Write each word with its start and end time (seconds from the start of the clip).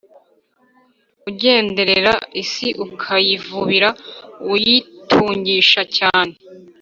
Ugenderera 1.29 2.13
isi 2.43 2.67
ukayivubira 2.85 3.89
uyitungisha 4.53 5.81
cyane 5.97 6.33